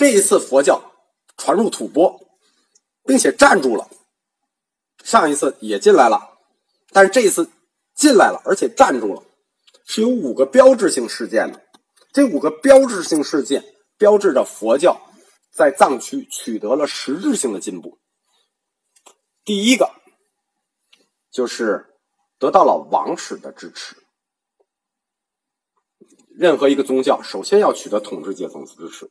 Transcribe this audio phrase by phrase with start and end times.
[0.00, 0.94] 这一次佛教
[1.36, 2.26] 传入吐蕃，
[3.04, 3.86] 并且站住了。
[5.04, 6.38] 上一次也进来了，
[6.88, 7.50] 但是这一次
[7.94, 9.22] 进来了，而且站住了，
[9.84, 11.62] 是有五个标志性事件的。
[12.14, 13.62] 这五个标志性事件
[13.98, 14.98] 标志着佛教
[15.52, 17.98] 在藏区取得了实质性的进步。
[19.44, 19.90] 第一个
[21.30, 21.92] 就是
[22.38, 23.94] 得到了王室的支持。
[26.38, 29.10] 任何一个宗教首先要取得统治阶层的支持。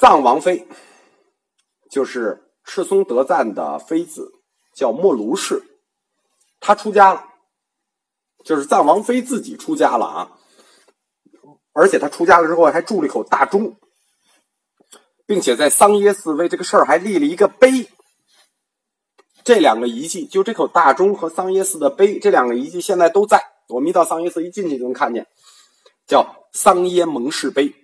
[0.00, 0.66] 藏王妃
[1.90, 4.32] 就是赤松德赞的妃子，
[4.74, 5.62] 叫莫卢氏，
[6.58, 7.22] 她出家了，
[8.42, 10.38] 就是藏王妃自己出家了啊。
[11.74, 13.76] 而且她出家了之后还铸了一口大钟，
[15.26, 17.86] 并且在桑耶寺为这个事儿还立了一个碑。
[19.44, 23.38] 这两个遗迹，就这口大钟和桑耶寺的碑，这两个遗迹现在都在。
[23.68, 25.26] 我们一到桑耶寺一进去就能看见，
[26.06, 27.74] 叫桑耶蒙氏碑。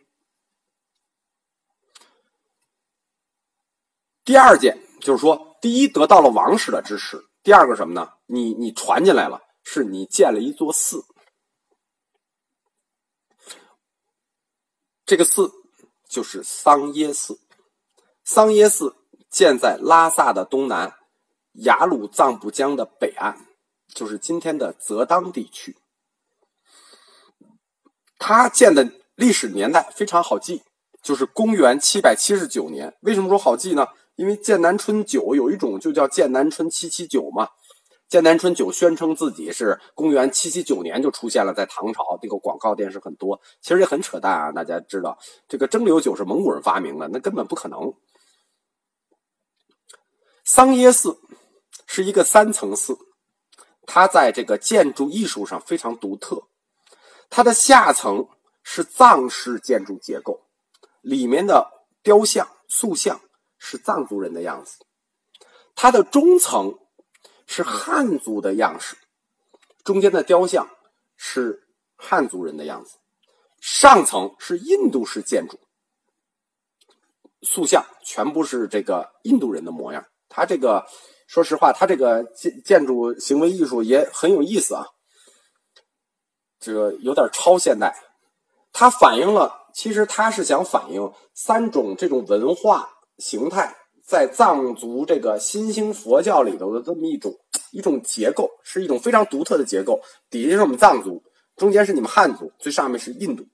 [4.26, 8.10] 第二件就是说，第一得到了王室的支持，第二个什么呢？
[8.26, 11.04] 你你传进来了，是你建了一座寺，
[15.04, 15.52] 这个寺
[16.08, 17.38] 就是桑耶寺。
[18.24, 18.96] 桑耶寺
[19.30, 20.92] 建在拉萨的东南，
[21.52, 23.46] 雅鲁藏布江的北岸。
[23.94, 25.78] 就是今天的泽当地区，
[28.18, 30.64] 它建的历史年代非常好记，
[31.00, 32.94] 就是公元七百七十九年。
[33.00, 33.86] 为什么说好记呢？
[34.16, 37.48] 因为剑南春酒有一种就叫剑南春七七九嘛。
[38.08, 44.52] 剑南春酒宣称自己是公元七七九年就出现了在唐朝，这个广告电视很多，其实也很扯淡啊。
[44.52, 47.94] 大家知道，这个蒸馏酒是蒙古人发明的，那根本不可能。
[50.44, 51.18] 桑耶寺
[51.86, 52.96] 是一个三层寺。
[53.88, 56.42] 它在这个建筑艺术上非常独特，
[57.30, 58.28] 它的下层
[58.64, 60.40] 是藏式建筑结构，
[61.02, 61.70] 里面的
[62.02, 63.20] 雕像、塑像
[63.68, 64.78] 是藏族人的样子；
[65.74, 66.78] 它的中层
[67.46, 68.96] 是汉族的样式，
[69.82, 70.68] 中间的雕像
[71.16, 71.66] 是
[71.96, 72.98] 汉族人的样子；
[73.60, 75.58] 上层是印度式建筑，
[77.42, 80.06] 塑像全部是这个印度人的模样。
[80.28, 80.86] 它这个。
[81.28, 84.86] 说实话，它这个建建筑行为艺术也很有意思啊，
[86.60, 88.00] 这个有点超现代。
[88.72, 97.34] 它反映了，其实它是想反映三种这种文化形态在藏族这个新兴佛教里头的这么一种
[97.72, 100.00] 一种结构，是一种非常独特的结构。
[100.30, 101.22] 底下是我们藏族，
[101.56, 103.46] 中间是你们汉族，最上面是印度。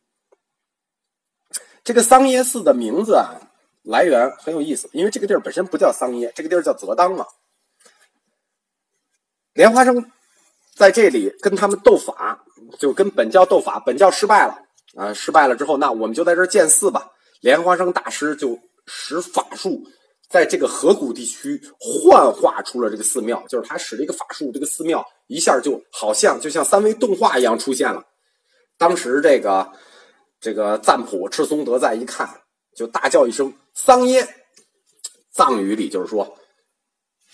[1.84, 3.40] 这个桑耶寺的名字啊，
[3.82, 7.26] 来源很有意思，因为这个地儿本身不叫桑耶，这个地儿叫泽当嘛。
[9.54, 10.10] 莲花生
[10.74, 12.44] 在这里跟他们斗法，
[12.78, 14.62] 就跟本教斗法，本教失败了
[14.96, 15.12] 啊！
[15.12, 17.10] 失败了之后，那我们就在这儿建寺吧。
[17.40, 19.82] 莲花生大师就使法术，
[20.28, 28.04] 在这个河谷地区幻化出了这个寺庙，就是他使了一个法术，这个寺庙一下就好像就像三维动画一样出现了。
[28.78, 29.70] 当时这个
[30.40, 32.28] 这个赞普赤松德赞一看，
[32.74, 34.26] 就大叫一声“桑耶”，
[35.32, 36.36] 藏语里就是说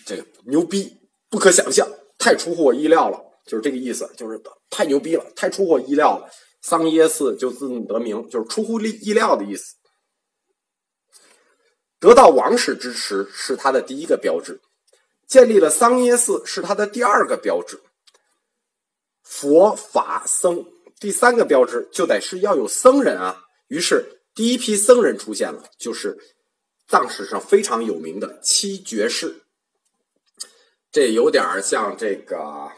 [0.04, 0.96] 这个牛逼，
[1.30, 1.88] 不可想象。
[2.18, 6.28] 太出乎我意料了，就是这个意思，就是太牛逼了，太出乎我意料了。
[6.62, 9.76] 桑耶寺就自得名，就是出乎意意料的意思。
[12.00, 14.60] 得到王室支持是他的第一个标志，
[15.26, 17.80] 建立了桑耶寺是他的第二个标志。
[19.22, 20.64] 佛法僧
[20.98, 26.16] 第三个标志就得是要有僧人啊，于是第一批僧人出现了，就是
[26.86, 29.42] 藏史上非常有名的七绝士。
[30.90, 32.72] 这有点像这个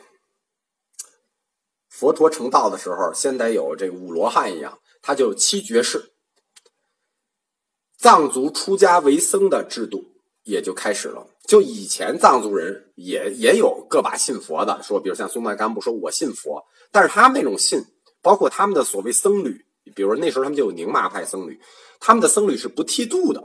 [1.89, 6.10] 佛陀成道的时候，先得有这个五罗汉一样，他就七绝士。
[8.01, 10.03] 藏族出家为僧的制度
[10.45, 11.27] 也就开始了。
[11.47, 17.85] 就以前藏族人也也有个把信佛的，说比如像松赞干布说我信佛，但是他们那种信，
[18.23, 21.61] 包括他们的所谓僧侣，比如那时候他们就有宁玛派僧侣，
[21.99, 23.45] 他们的僧侣是不剃度的。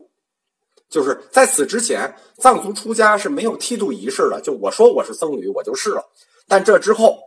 [0.88, 4.40] 就是在此之前，藏族出家是没有剃度仪式的。
[4.40, 6.02] 就我说我是僧侣，我就是了。
[6.48, 7.20] 但这之后，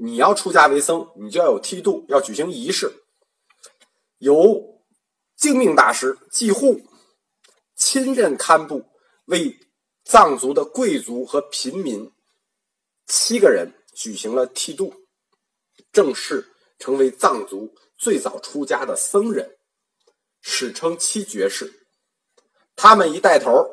[0.00, 2.90] 你要出家为僧，你就要有剃度，要举行仪式，
[4.18, 4.77] 由
[5.38, 6.82] 净命大师季护
[7.76, 8.84] 亲任堪布，
[9.26, 9.56] 为
[10.04, 12.12] 藏族的贵族和平民
[13.06, 14.92] 七个人举行了剃度，
[15.92, 16.44] 正式
[16.80, 19.58] 成为藏族最早出家的僧人，
[20.40, 21.72] 史称七绝世。
[22.74, 23.64] 他们一带头，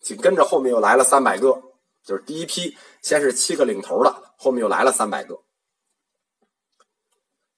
[0.00, 1.60] 紧跟着后面又来了三百个，
[2.04, 5.42] 就是第一批，先是七个领头的，后面又来了三百个。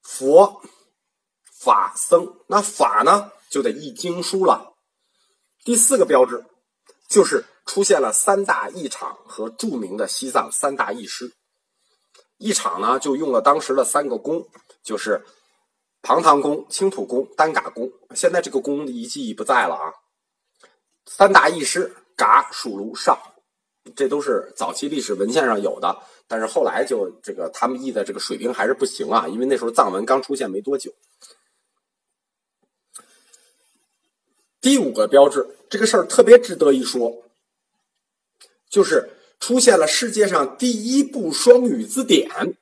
[0.03, 0.63] 佛
[1.61, 2.41] 法僧。
[2.49, 4.73] 那法呢，就得译经书了。
[5.63, 6.43] 第四个标志，
[7.07, 11.35] 就是出现了三大译场和著名的西藏三大译师。
[12.39, 14.49] 译场呢，就用了当时的三个宫，
[14.83, 15.23] 就是
[16.01, 17.93] 庞唐宫、青土宫、丹嘎宫。
[18.15, 19.93] 现在这个宫的遗迹已不在了啊。
[21.05, 23.19] 三大译师嘎、属卢、上，
[23.95, 25.95] 这都是早期历史文献上有的。
[26.27, 30.91] 但是后来就这个他们译的这个水平还是不行啊，因为那时候藏文刚出现没多久。
[34.63, 37.25] 第五个标志，这个事儿特别值得一说，
[38.71, 39.11] 就是
[39.41, 42.57] 出现了世界上第一部双语字典。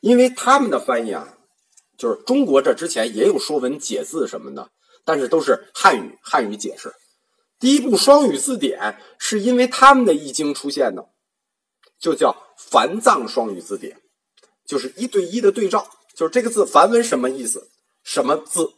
[0.00, 1.36] 因为他们的翻译啊，
[1.98, 4.70] 就是中国这之前也有说文解字什么的，
[5.04, 6.94] 但是都是汉语汉语解释。
[7.58, 11.08] 第一部双语字典是因为他们的易经出现的，
[11.98, 14.00] 就叫梵藏双语字典，
[14.64, 17.68] 就是一对一的对照，就是这个字梵文什么意思，
[18.04, 18.72] 什么字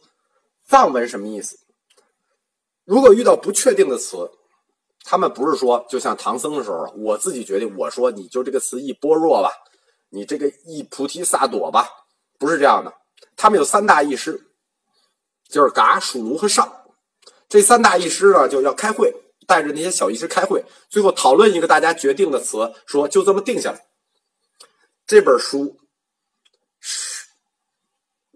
[0.65, 1.59] 藏文什么意思。
[2.87, 4.31] 如果遇到不确定的词，
[5.03, 9.51] 他们不是说就像唐僧的时候，我自己决定，我说你就这个词一般若吧，
[10.07, 11.85] 你这个一菩提萨埵吧，
[12.39, 12.93] 不是这样的。
[13.35, 14.47] 他们有三大译师，
[15.49, 16.85] 就是嘎、属卢和上。
[17.49, 19.13] 这三大译师呢，就要开会，
[19.45, 23.85] 带着那些小译师开会，最后讨论一个大家决定的词，说就这么定下来。
[25.05, 25.77] 这本书
[26.79, 27.25] 是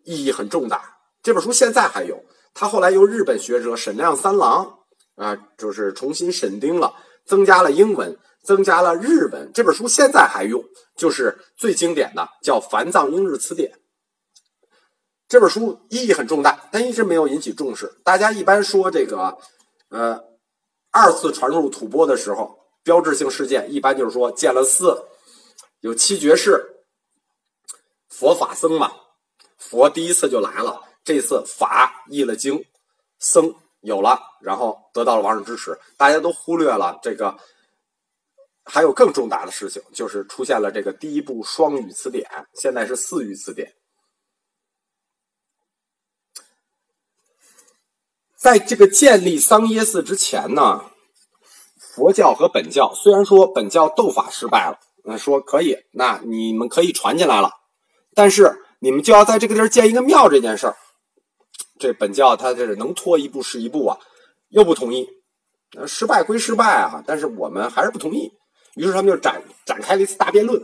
[0.03, 2.21] 意义很重大，这本书现在还有。
[2.53, 4.79] 他后来由日本学者沈亮三郎
[5.15, 6.93] 啊，就是重新审定了，
[7.25, 9.51] 增加了英文，增加了日文。
[9.53, 10.63] 这本书现在还用，
[10.95, 13.71] 就是最经典的，叫《梵藏英日词典》。
[15.27, 17.99] 这本书意义很重大，但一直没有引起重视。
[18.03, 19.37] 大家一般说这个，
[19.89, 20.21] 呃，
[20.91, 25.05] 二次传入吐蕃的时候，标志性事件一般就是说建了寺，
[25.79, 26.83] 有七绝世，
[28.09, 28.91] 佛法僧嘛，
[29.57, 30.81] 佛第一次就来了。
[31.03, 32.63] 这次法译了经，
[33.19, 37.35] 僧有了，然后得到了王室支持，大家都忽略了这个，
[38.63, 43.73] 还有更重大的事情，就是出现了这个第一部双语词典，现在是四语词典。
[48.37, 50.91] 在这个建立桑耶寺之前呢，
[51.77, 57.51] 佛教和本教虽然说本教斗法失败了，那说可以，那你们可以传进来了，
[58.13, 60.77] 但是你们就要在这个地儿建一个庙这件事儿。
[61.81, 63.97] 这本教他这是能拖一步是一步啊，
[64.49, 65.09] 又不同意，
[65.87, 68.31] 失败归失败啊，但是我们还是不同意。
[68.75, 70.61] 于是他们就展展开了一次大辩论。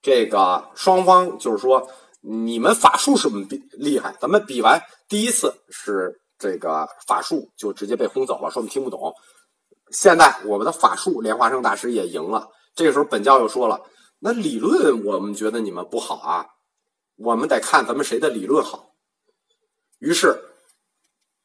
[0.00, 1.86] 这个双方就是说，
[2.22, 9.12] 你们法术是我们比厉害，咱们比完第一次是这个法术就直接被轰走了，说我们听不懂。
[9.90, 12.48] 现在我们的法术，莲花生大师也赢了。
[12.74, 13.82] 这个时候本教又说了，
[14.20, 16.46] 那理论我们觉得你们不好啊，
[17.16, 18.87] 我们得看咱们谁的理论好。
[19.98, 20.40] 于是，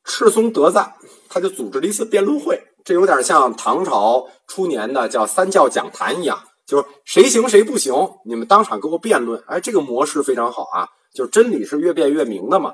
[0.04, 0.96] 赤松德赞
[1.28, 7.94] 他就组织了一次辩论会，这有点像唐朝初年的叫三教讲坛一样，就是谁行谁不行，
[8.26, 9.44] 你们当场给我辩论。
[9.48, 12.74] 哎，这个模式非常好啊，就真理是越辩越明的嘛。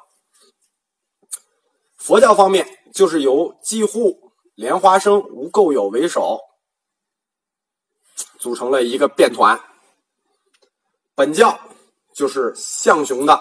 [1.95, 6.39] 佛教方面就是由济护、莲花生、无垢有为首，
[8.37, 9.57] 组成了一个辩团。
[11.15, 11.57] 本教
[12.13, 13.39] 就是象雄的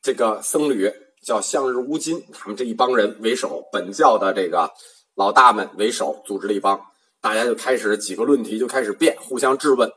[0.00, 0.92] 这个僧侣。
[1.22, 4.68] 叫向日乌金，他们这一帮人为首，本教的这个
[5.14, 6.80] 老大们为首，组织了一帮，
[7.20, 9.88] 大家就开始几个论题就开始辩，互相质问。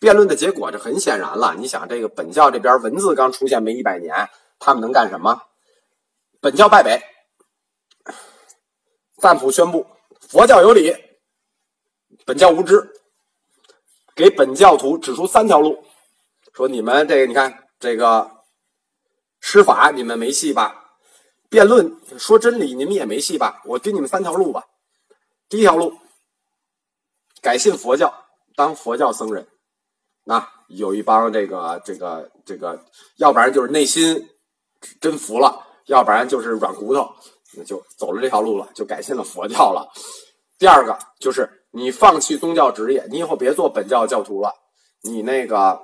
[0.00, 5.42] 辩论的结果这很显然了，你想这个本教这边文字刚出现没一百年，他们能干什么？
[6.40, 7.02] 本教败北，
[9.18, 9.86] 赞普宣布
[10.28, 10.94] 佛教有理，
[12.24, 12.90] 本教无知，
[14.14, 15.84] 给本教徒指出三条路，
[16.54, 18.33] 说你们这个你看这个。
[19.54, 20.96] 施法你们没戏吧？
[21.48, 23.62] 辩论说真理你们也没戏吧？
[23.66, 24.64] 我给你们三条路吧。
[25.48, 25.96] 第一条路，
[27.40, 28.12] 改信佛教，
[28.56, 29.46] 当佛教僧人。
[30.24, 32.84] 那有一帮这个这个这个，
[33.18, 34.28] 要不然就是内心
[35.00, 37.14] 真服了，要不然就是软骨头，
[37.56, 39.88] 那就走了这条路了，就改信了佛教了。
[40.58, 44.52] 第二个就是你放弃宗教职业，你以后别做本教教徒了，
[45.02, 45.80] 你那个。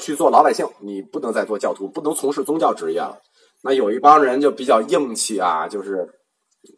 [0.00, 3.20] 去做老百姓，你不能再做教徒，不能从事宗教职业了。
[3.62, 6.08] 那有一帮人就比较硬气啊，就是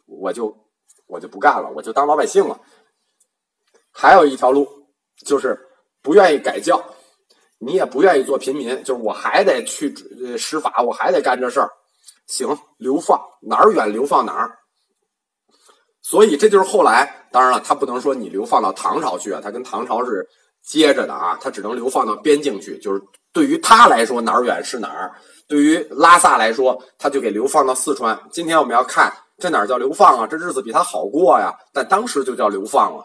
[0.05, 0.55] 我就
[1.07, 2.59] 我就不干了，我就当老百姓了。
[3.91, 4.67] 还有一条路
[5.25, 5.57] 就是
[6.01, 6.83] 不愿意改教，
[7.57, 9.95] 你也不愿意做平民，就是我还得去
[10.37, 11.69] 施法，我还得干这事儿。
[12.27, 14.59] 行，流放哪儿远流放哪儿。
[16.01, 20.27] 所以这就是后来，当然了，他不能说你流放到唐朝去啊，他跟唐朝是。
[20.63, 22.77] 接着的啊，他只能流放到边境去。
[22.79, 23.01] 就是
[23.31, 25.11] 对于他来说，哪儿远是哪儿；
[25.47, 28.19] 对于拉萨来说，他就给流放到四川。
[28.31, 30.25] 今天我们要看这哪叫流放啊？
[30.25, 33.03] 这日子比他好过呀，但当时就叫流放了。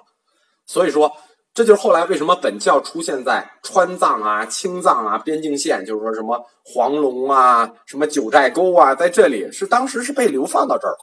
[0.66, 1.10] 所以说，
[1.54, 10.94] 这就是后来为什么本教出现在川藏啊、青藏啊边境线，就是说什么黄龙啊、什么九寨沟啊，在这里是当时是被流放到这儿。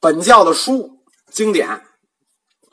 [0.00, 0.90] 本教的书
[1.30, 1.68] 经典、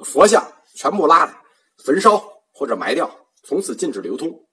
[0.06, 1.36] 佛像全部拉来
[1.84, 2.24] 焚烧
[2.62, 3.10] 或者埋掉，
[3.42, 4.48] 从此禁止流通。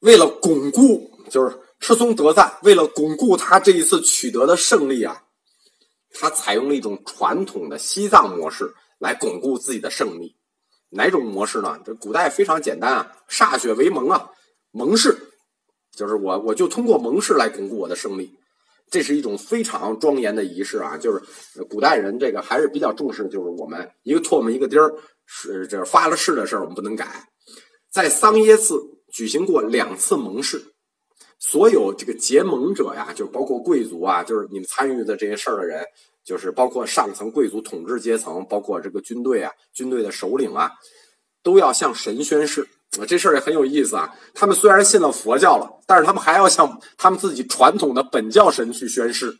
[0.00, 5.24] 为了巩固，就是赤松德赞为了巩固他这一次取得的胜利啊，
[6.12, 10.36] 他采用了一种传统的西藏模式来巩固自己的胜利。
[10.90, 11.80] 哪种模式呢？
[11.82, 14.28] 这古代非常简单啊，歃血为盟啊，
[14.70, 15.16] 盟誓，
[15.92, 18.38] 就是我我就通过盟誓来巩固我的胜利。
[18.90, 21.22] 这是一种非常庄严的仪式啊，就是
[21.68, 24.94] 古代人这个还是比较重视，就是我们一个唾沫一个钉儿，
[25.26, 27.28] 是这发了誓的事儿，我们不能改。
[27.90, 28.80] 在桑耶寺
[29.12, 30.62] 举行过两次盟誓，
[31.38, 35.84] 所有这个结盟者呀，就包括贵族啊，就是你们参与的这些事儿的人，
[36.24, 40.70] 就是包括上层贵族统治阶层，包括这个军队啊，军队的首领啊，
[41.42, 42.66] 都要向神宣誓。
[42.96, 44.12] 啊，这事儿也很有意思啊！
[44.34, 49.38] 他们虽然信了佛教了，但是他们还要向他们自己传统的本教神去宣誓。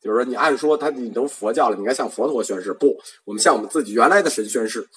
[0.00, 2.72] 就是说，你按说他你都佛教了，你应该向佛陀宣誓。
[2.72, 4.88] 不，我们向我们自己原来的神宣誓，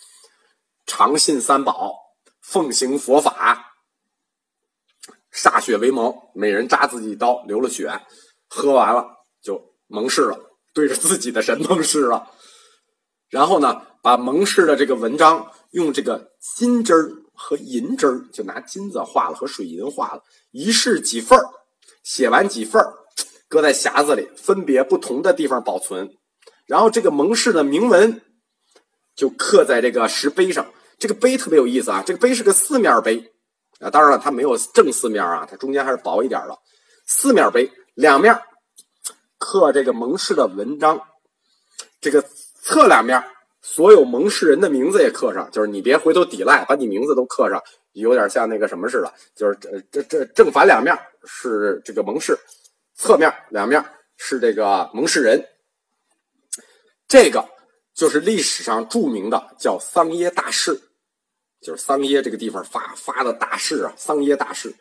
[0.86, 1.96] 常信三宝，
[2.42, 3.74] 奉行佛法，
[5.34, 7.90] 歃血为盟，每人扎自己一刀，流了血，
[8.48, 9.08] 喝完了
[9.42, 10.38] 就盟誓了，
[10.74, 12.32] 对着自己的神盟誓了。
[13.30, 17.24] 然后呢，把盟誓的这个文章用这个金针儿。
[17.38, 21.46] 和银针儿就拿金子画了，和水银画了，一式几份儿，
[22.04, 22.92] 写完几份儿，
[23.48, 26.18] 搁在匣子里，分别不同的地方保存。
[26.66, 28.22] 然后这个蒙氏的铭文
[29.16, 30.66] 就刻在这个石碑上。
[31.00, 33.32] 这个碑特别有意思啊，这个碑是个四面碑
[33.80, 36.58] 啊，当然了，它没有正四面啊，它中间还是薄一点的。
[37.06, 38.36] 四面碑，两面
[39.38, 41.00] 刻这个蒙氏的文章，
[42.02, 42.26] 这个
[42.62, 43.24] 侧两面。
[43.70, 52.40] 所有蒙氏人的名字也刻上，就是你别回头抵赖，把你名字都刻上，有点像那个什么似的，就是这这这正反两面是这个蒙氏，
[52.96, 53.84] 侧面两面
[54.16, 55.46] 是这个蒙氏人。
[57.10, 57.46] 这个
[57.94, 60.80] 就是历史上著名的叫桑耶大士，
[61.62, 64.74] 就是桑耶这个地方发发的大誓啊，桑耶大士，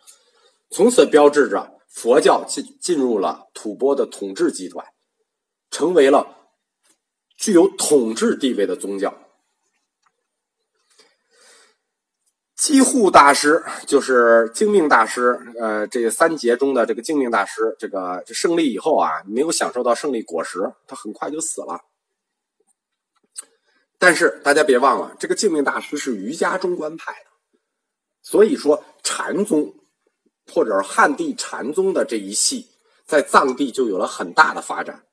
[0.71, 4.87] 从此标志着佛教进进入了吐蕃的统治集团，
[5.73, 6.35] 成为了。
[7.37, 9.15] 具有统治地位的宗教，
[12.57, 15.39] 基护大师就是精命大师。
[15.61, 21.83] 呃，这三劫中的这个精命大师，这个胜利以后啊，没有享受到胜利果实，他很快就死了。
[23.99, 27.59] 但是大家别忘了，这个精命大师是瑜伽中观派的，
[28.23, 29.75] 所以说禅宗
[30.51, 32.71] 或者是汉地禅宗的这一系，
[33.05, 35.05] 在藏地就有了很大的发展。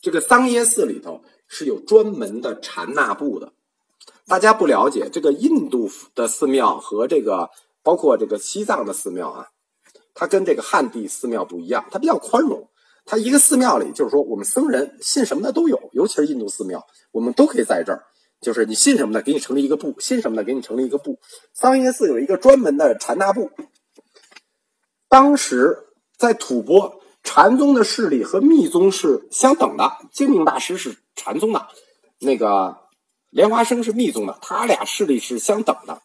[0.00, 1.24] 这个桑耶寺里头。
[1.54, 3.52] 是有专门的禅那部的，
[4.26, 7.48] 大家不了解这个印度的寺庙和这个
[7.84, 9.46] 包括这个西藏的寺庙啊，
[10.14, 12.68] 它跟这个汉地寺庙不一样，它比较宽容。
[13.06, 18.02] 它一个寺庙里就是说，我们僧人信什么的都有，尤其是印度寺庙，我们都可以在这儿，
[18.40, 21.20] 就是你信什么的，给你成立一个部；信什么的，给你成立一个部。
[21.52, 23.52] 桑耶寺有一个专门的禅那部，
[25.08, 25.78] 当时
[26.18, 27.00] 在吐蕃。
[27.26, 31.68] 禅宗的势力和密宗是相等的，精明大师是禅宗的，
[32.18, 32.78] 那个
[33.30, 36.02] 莲花生是密宗的，他俩势力是相等的。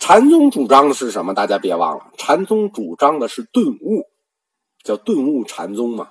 [0.00, 1.34] 禅宗主张的是什么？
[1.34, 4.06] 大家别忘了，禅宗主张的是顿悟，
[4.84, 6.10] 叫顿悟禅宗嘛。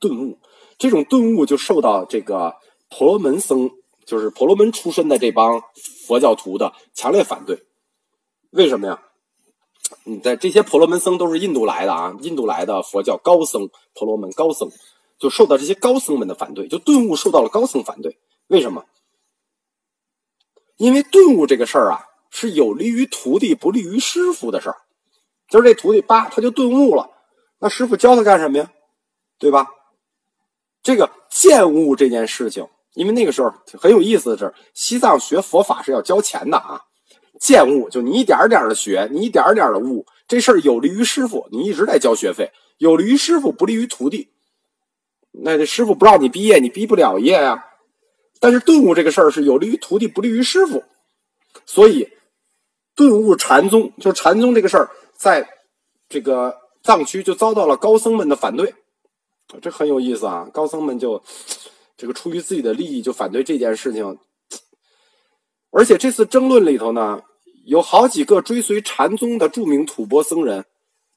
[0.00, 0.38] 顿悟
[0.78, 2.56] 这种顿悟就受到这个
[2.88, 3.70] 婆罗门僧，
[4.06, 5.62] 就是婆罗门出身的这帮
[6.06, 7.66] 佛教徒的强烈反对。
[8.50, 9.02] 为什么呀？
[10.04, 14.70] 你在这些婆罗门僧都是印度来的啊，印度来的佛教高僧，婆罗门高僧
[15.18, 18.18] 就受到这些高僧们的反对，就顿悟受到了高僧反对。
[18.46, 18.84] 为什么？
[20.76, 24.76] 因为顿悟这个事儿啊，是有利于徒弟，不利于师傅的事儿。
[25.48, 27.10] 就是这徒弟叭，他就顿悟了，
[27.58, 28.70] 那师傅教他干什么呀？
[29.38, 29.66] 对吧？
[30.82, 36.82] 这个见悟这件事情，因为那个时候很有意思的是，西藏学佛法是要交钱的啊。
[37.40, 42.46] 见悟就你一点点的学，你一点点的悟，这事儿有利于师傅，你一直在交学费；
[42.78, 44.30] 有利于师傅，不利于徒弟。
[45.30, 47.64] 那这师傅不让你毕业，你毕不了业呀。
[48.40, 50.84] 但是顿悟这个事儿是有利于徒弟，不利于师傅，
[51.66, 52.08] 所以
[52.94, 55.48] 顿悟禅宗就禅宗这个事儿，在
[56.08, 58.74] 这个藏区就遭到了高僧们的反对，
[59.60, 60.48] 这很有意思啊。
[60.52, 61.22] 高僧们就
[61.96, 64.18] 这个出于自己的利益就反对这件事情。
[65.70, 67.20] 而且这次争论里头呢，
[67.66, 70.64] 有好几个追随禅宗的著名吐蕃僧人，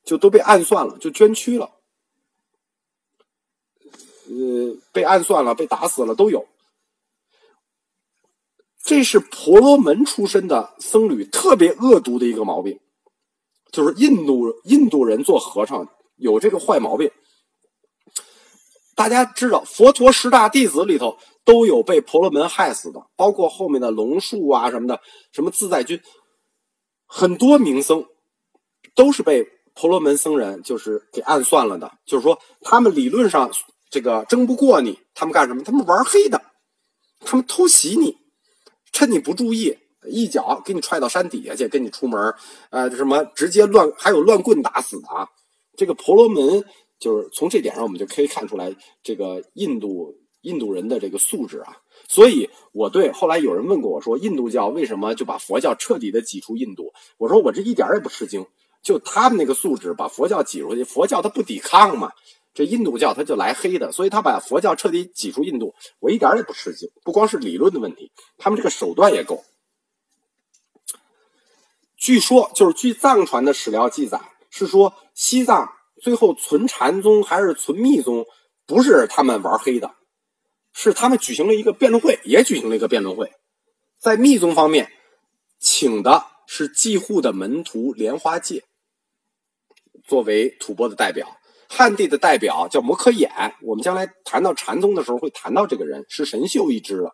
[0.04, 1.70] 就都被暗算了，就捐躯了。
[4.32, 6.48] 呃，被暗算了，被打死了都有。
[8.84, 12.80] 这是婆罗门出身的僧侣特别恶毒的一个毛病，
[13.72, 17.12] 就是印度印度人做和尚有这个坏毛病。
[18.96, 25.00] 大家知道，佛陀十大弟子里头都有被婆罗门害死的，包括后面的龙树啊什么的，
[25.32, 26.02] 什么自在君，
[27.06, 28.06] 很多名僧
[28.96, 31.92] 都是被婆罗门僧人就是给暗算了的。
[32.06, 33.52] 就是说，他们理论上
[33.92, 35.62] 这个争不过你，他们干什么？
[35.62, 36.42] 他们玩黑的，
[37.20, 38.18] 他们偷袭你。
[38.94, 42.34] 趁你不注意，一脚给你踹到山底下去，跟你出门
[42.72, 45.26] 呃，什么直接乱，还有乱棍打死的啊！
[45.78, 46.66] 这个婆罗门
[47.00, 51.78] 就是从这点上，我们就可以看出来这个印度印度人的这个素质啊。
[52.10, 56.92] 所以我对后来有人问过我说，印度教为什么就把佛教彻底的挤出印度？
[57.18, 58.46] 我说我这一点也不吃惊，
[58.84, 62.12] 就他们那个素质把佛教挤出去，佛教它不抵抗嘛。
[62.54, 66.90] 这印度教他就来黑的，所以他把佛教彻底挤出印度，我一点也不吃惊。
[67.04, 69.46] 不光是理论的问题，他们这个手段也够。
[71.96, 78.26] 据说，就是据藏传的史料记载，是说西藏最后存禅宗还是存密宗，
[78.66, 79.96] 不是他们玩黑的，
[80.74, 83.32] 是他们举行了一个辩论会，也举行了一个辩论会。
[84.00, 84.92] 在密宗方面，
[85.60, 88.64] 请的是继护的门徒莲花戒
[90.04, 91.38] 作为吐蕃的代表。
[91.74, 97.10] 汉地的代表叫摩诃衍，我们将来谈到禅宗的时候会谈到这个人，是神秀一支的。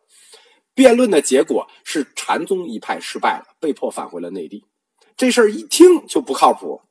[0.74, 4.66] 辩论的结果是禅宗一派失败了，被迫返回了内地。
[5.16, 6.82] 这事儿一听就不靠谱，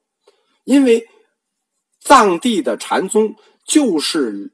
[0.63, 1.09] 因为
[2.01, 4.53] 藏地的禅宗就是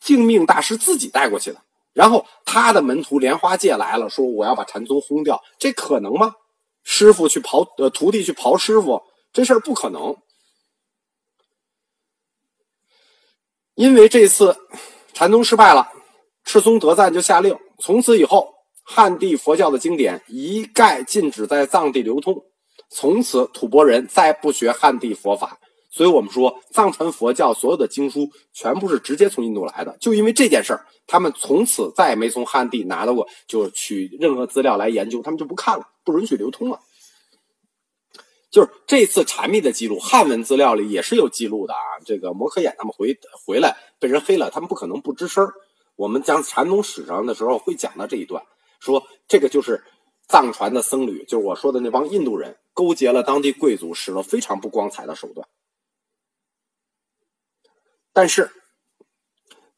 [0.00, 6.34] 净命大师自己带过去的，然后他的门徒莲花戒来了，说我要把禅宗轰掉，这可能吗？
[6.82, 9.00] 师傅去刨呃，徒弟去刨师傅，
[9.32, 10.16] 这事儿不可能。
[13.74, 14.56] 因为这次
[15.12, 15.88] 禅宗失败了，
[16.44, 18.48] 赤松德赞就下令，从此以后
[18.84, 22.42] 汉地佛教的经典一概禁止在藏地流通，
[22.90, 25.58] 从此吐蕃人再不学汉地佛法。
[25.90, 29.96] 所以我们说，藏传佛教所有的经书全部是直接从印度来的。
[30.00, 36.80] 就因为这件事儿，他们从此再也没从汉地拿到过，就取任何资料来研究，他们就不看了，不允许流通了。
[38.50, 41.78] 就是这次禅密的记录，汉文资料里也是有记录的啊。
[42.04, 45.50] 这个摩诃衍他们回回来被人黑了，他们不可能不吱声
[45.96, 48.44] 我们讲禅宗史上的时候会讲到这一段，
[48.78, 49.82] 说这个就是
[50.28, 55.48] 藏传的僧侣，就是我说的那帮印度人勾结了当地贵族，使了非常不光彩的手段。
[58.12, 58.50] 但是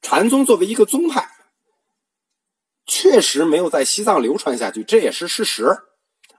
[0.03, 1.31] 禅宗作为一个宗派，
[2.85, 5.67] 确实没有在西藏流传下去，这也是事实，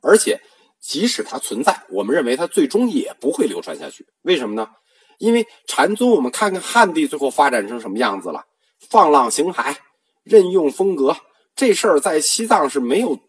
[0.02, 0.41] 而且。
[0.80, 4.08] 即使它存在，我们认为它最终也不会流传下去。
[4.21, 4.69] 为什么呢？
[5.17, 8.45] 因为禅宗，我们看看汉地最后发展成什么样子了，
[8.89, 9.75] 放浪形骸、
[10.23, 11.17] 任用风格，
[11.56, 13.19] 这事儿在西藏是没有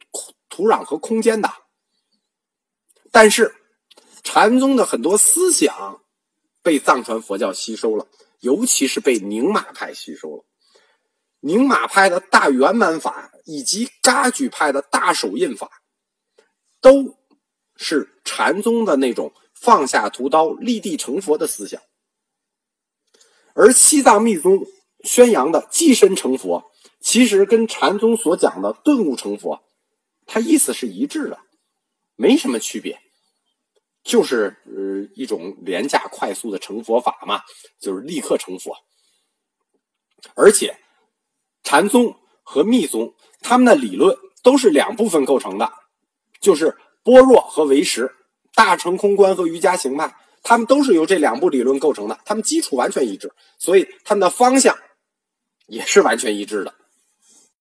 [0.48, 1.50] 土壤和空间的。
[3.10, 3.54] 但是，
[4.22, 6.02] 禅宗的很多思想
[6.62, 8.06] 被藏传佛教吸收了，
[8.40, 10.44] 尤其是被宁玛派吸收了。
[11.40, 15.70] 宁玛派的大圆满法以及噶举派的大手印法，
[16.80, 17.16] 都。
[17.80, 21.82] 是禅宗的那种放下屠刀立地成佛的思想，
[23.54, 24.64] 而西藏密宗
[25.04, 29.62] 宣扬的寄身成佛，其实跟禅宗所讲的顿悟成佛，
[30.26, 31.38] 它意思是一致的，
[32.14, 33.00] 没什么区别，
[34.04, 37.42] 就是呃一种廉价快速的成佛法嘛，
[37.80, 38.76] 就是立刻成佛。
[40.34, 40.78] 而且
[41.62, 45.72] 禅宗和密宗他们的理论都是两部分构成的，
[46.40, 46.78] 就是。
[47.04, 48.14] 般若和唯识、
[48.58, 54.76] 大乘空观和瑜伽行派，他们都是由这两部理论构成的，他们基础完全一致，所以他们的方向
[55.68, 56.74] 也是完全一致的。